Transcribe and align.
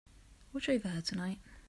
Watch 0.51 0.67
over 0.67 0.87
her 0.89 1.01
tonight. 1.01 1.37